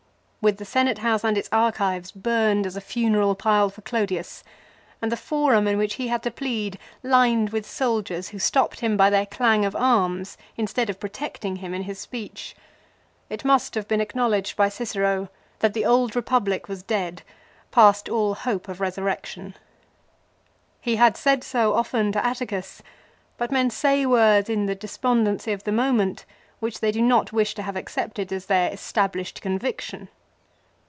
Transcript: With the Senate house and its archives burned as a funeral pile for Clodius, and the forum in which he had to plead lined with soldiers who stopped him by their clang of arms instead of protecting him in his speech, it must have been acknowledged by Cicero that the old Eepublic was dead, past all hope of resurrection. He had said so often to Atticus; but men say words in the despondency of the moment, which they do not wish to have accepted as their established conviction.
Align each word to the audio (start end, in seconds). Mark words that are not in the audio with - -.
With 0.43 0.57
the 0.57 0.65
Senate 0.65 0.97
house 0.97 1.23
and 1.23 1.37
its 1.37 1.47
archives 1.51 2.11
burned 2.11 2.65
as 2.65 2.75
a 2.75 2.81
funeral 2.81 3.35
pile 3.35 3.69
for 3.69 3.81
Clodius, 3.83 4.43
and 4.99 5.11
the 5.11 5.15
forum 5.15 5.67
in 5.67 5.77
which 5.77 5.93
he 6.01 6.07
had 6.07 6.23
to 6.23 6.31
plead 6.31 6.79
lined 7.03 7.51
with 7.51 7.69
soldiers 7.69 8.29
who 8.29 8.39
stopped 8.39 8.79
him 8.79 8.97
by 8.97 9.11
their 9.11 9.27
clang 9.27 9.65
of 9.65 9.75
arms 9.75 10.39
instead 10.57 10.89
of 10.89 10.99
protecting 10.99 11.57
him 11.57 11.75
in 11.75 11.83
his 11.83 11.99
speech, 11.99 12.55
it 13.29 13.45
must 13.45 13.75
have 13.75 13.87
been 13.87 14.01
acknowledged 14.01 14.57
by 14.57 14.67
Cicero 14.67 15.29
that 15.59 15.75
the 15.75 15.85
old 15.85 16.13
Eepublic 16.13 16.67
was 16.67 16.81
dead, 16.81 17.21
past 17.69 18.09
all 18.09 18.33
hope 18.33 18.67
of 18.67 18.81
resurrection. 18.81 19.53
He 20.81 20.95
had 20.95 21.15
said 21.17 21.43
so 21.43 21.75
often 21.75 22.11
to 22.13 22.25
Atticus; 22.25 22.81
but 23.37 23.51
men 23.51 23.69
say 23.69 24.07
words 24.07 24.49
in 24.49 24.65
the 24.65 24.73
despondency 24.73 25.51
of 25.51 25.65
the 25.65 25.71
moment, 25.71 26.25
which 26.59 26.79
they 26.79 26.91
do 26.91 27.03
not 27.03 27.31
wish 27.31 27.53
to 27.53 27.61
have 27.61 27.75
accepted 27.75 28.33
as 28.33 28.47
their 28.47 28.71
established 28.71 29.39
conviction. 29.39 30.09